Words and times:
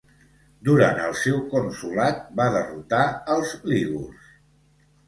Durant 0.69 1.01
el 1.09 1.13
seu 1.25 1.37
consolat 1.53 2.25
va 2.41 2.49
derrotar 2.59 3.05
els 3.37 3.57
lígurs. 3.75 4.35